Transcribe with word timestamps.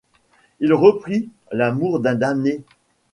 Il 0.59 0.73
reprit:— 0.73 1.29
L’amour 1.51 1.99
d’un 1.99 2.15
damné. 2.15 2.63